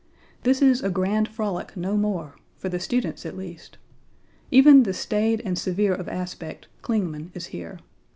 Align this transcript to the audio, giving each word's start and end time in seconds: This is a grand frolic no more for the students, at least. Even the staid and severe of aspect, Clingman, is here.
This 0.41 0.63
is 0.63 0.81
a 0.81 0.89
grand 0.89 1.27
frolic 1.27 1.77
no 1.77 1.95
more 1.95 2.35
for 2.57 2.69
the 2.69 2.79
students, 2.79 3.23
at 3.23 3.37
least. 3.37 3.77
Even 4.49 4.81
the 4.81 4.95
staid 4.95 5.43
and 5.45 5.55
severe 5.59 5.93
of 5.93 6.09
aspect, 6.09 6.67
Clingman, 6.81 7.29
is 7.35 7.45
here. 7.53 7.77